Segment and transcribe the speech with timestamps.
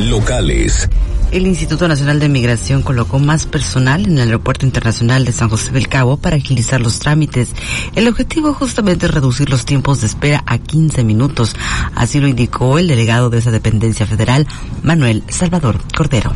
[0.00, 0.88] Locales.
[1.32, 5.72] El Instituto Nacional de Migración colocó más personal en el Aeropuerto Internacional de San José
[5.72, 7.50] del Cabo para agilizar los trámites.
[7.94, 11.56] El objetivo justamente es reducir los tiempos de espera a 15 minutos.
[11.94, 14.46] Así lo indicó el delegado de esa dependencia federal,
[14.82, 16.32] Manuel Salvador Cordero.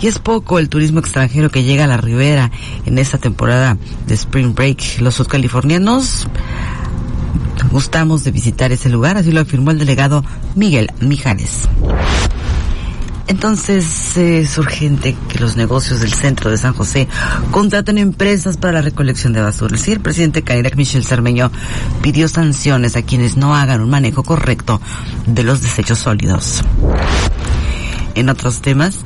[0.00, 2.52] Y es poco el turismo extranjero que llega a la ribera
[2.86, 3.76] en esta temporada
[4.06, 5.00] de Spring Break.
[5.00, 6.28] Los sudcalifornianos
[7.70, 10.24] gustamos de visitar ese lugar, así lo afirmó el delegado
[10.54, 11.68] Miguel Mijares.
[13.28, 17.08] Entonces es urgente que los negocios del centro de San José
[17.50, 19.76] contraten empresas para la recolección de basura.
[19.76, 21.52] Sí, el presidente Cairac Michel Cermeño
[22.00, 24.80] pidió sanciones a quienes no hagan un manejo correcto
[25.26, 26.62] de los desechos sólidos.
[28.18, 29.04] En otros temas,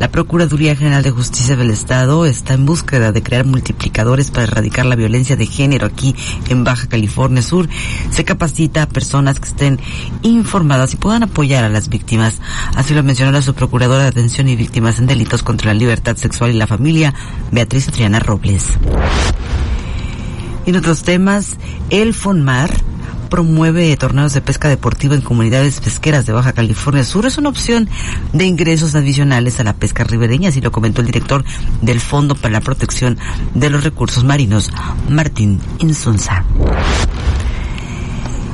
[0.00, 4.86] la Procuraduría General de Justicia del Estado está en búsqueda de crear multiplicadores para erradicar
[4.86, 6.16] la violencia de género aquí
[6.48, 7.68] en Baja California Sur.
[8.10, 9.78] Se capacita a personas que estén
[10.22, 12.40] informadas y puedan apoyar a las víctimas.
[12.74, 16.52] Así lo mencionó la subprocuradora de Atención y Víctimas en Delitos contra la Libertad Sexual
[16.52, 17.12] y la Familia,
[17.52, 18.64] Beatriz Adriana Robles.
[20.64, 21.58] En otros temas,
[21.90, 22.70] el FONMAR
[23.24, 27.26] promueve torneos de pesca deportiva en comunidades pesqueras de Baja California Sur.
[27.26, 27.88] Es una opción
[28.32, 31.44] de ingresos adicionales a la pesca ribereña, así lo comentó el director
[31.82, 33.18] del Fondo para la Protección
[33.54, 34.70] de los Recursos Marinos,
[35.08, 36.44] Martín Insunza.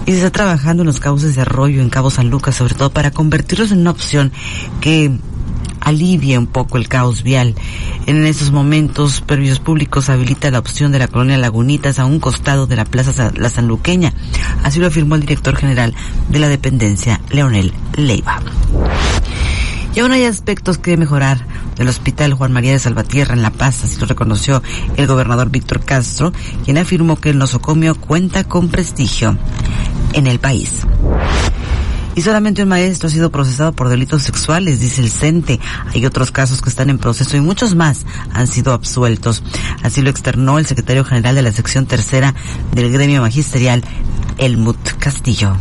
[0.07, 2.91] Y se está trabajando en los cauces de arroyo en Cabo San Lucas, sobre todo
[2.91, 4.33] para convertirlos en una opción
[4.81, 5.13] que
[5.81, 7.55] alivie un poco el caos vial.
[8.07, 12.67] En estos momentos, Servicios Públicos habilita la opción de la colonia Lagunitas a un costado
[12.67, 14.13] de la Plaza La Sanluqueña.
[14.65, 15.95] Así lo afirmó el director general
[16.29, 18.41] de la dependencia, Leonel Leiva.
[19.95, 21.45] Y aún hay aspectos que mejorar
[21.77, 24.63] del Hospital Juan María de Salvatierra en La Paz, así lo reconoció
[24.97, 26.33] el gobernador Víctor Castro,
[26.65, 29.37] quien afirmó que el nosocomio cuenta con prestigio
[30.13, 30.83] en el país.
[32.15, 35.61] Y solamente un maestro ha sido procesado por delitos sexuales, dice el CENTE.
[35.95, 39.43] Hay otros casos que están en proceso y muchos más han sido absueltos.
[39.83, 42.35] Así lo externó el secretario general de la sección tercera
[42.73, 43.83] del gremio magisterial,
[44.39, 45.57] Elmut Castillo.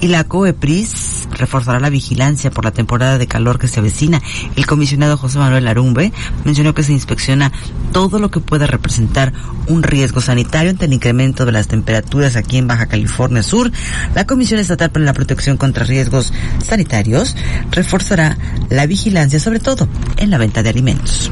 [0.00, 4.22] Y la COEPRIS reforzará la vigilancia por la temporada de calor que se avecina.
[4.54, 6.12] El comisionado José Manuel Arumbe
[6.44, 7.52] mencionó que se inspecciona
[7.92, 9.32] todo lo que pueda representar
[9.66, 13.72] un riesgo sanitario ante el incremento de las temperaturas aquí en Baja California Sur.
[14.14, 16.32] La Comisión Estatal para la Protección contra Riesgos
[16.64, 17.34] Sanitarios
[17.72, 21.28] reforzará la vigilancia, sobre todo en la venta de alimentos.